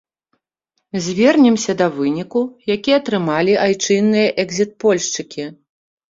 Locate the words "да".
1.81-1.87